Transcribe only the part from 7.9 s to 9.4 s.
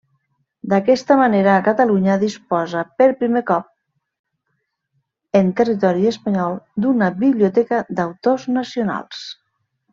d'autors nacionals.